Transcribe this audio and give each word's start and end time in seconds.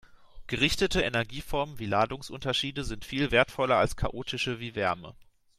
Gerichtete 0.47 1.01
Energieformen 1.01 1.77
wie 1.77 1.85
Ladungsunterschiede 1.85 2.83
sind 2.83 3.05
viel 3.05 3.29
wertvoller 3.29 3.75
als 3.77 3.95
chaotische 3.95 4.59
wie 4.59 4.73
Wärme. 4.73 5.13